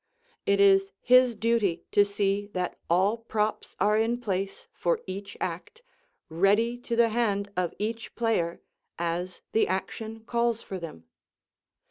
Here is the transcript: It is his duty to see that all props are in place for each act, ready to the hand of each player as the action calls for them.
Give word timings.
It 0.47 0.59
is 0.59 0.91
his 0.99 1.35
duty 1.35 1.83
to 1.91 2.03
see 2.03 2.47
that 2.53 2.75
all 2.89 3.17
props 3.19 3.75
are 3.79 3.95
in 3.95 4.19
place 4.19 4.67
for 4.73 4.99
each 5.05 5.37
act, 5.39 5.83
ready 6.27 6.75
to 6.79 6.95
the 6.95 7.09
hand 7.09 7.51
of 7.55 7.75
each 7.77 8.15
player 8.15 8.61
as 8.97 9.43
the 9.51 9.67
action 9.67 10.21
calls 10.21 10.63
for 10.63 10.79
them. 10.79 11.03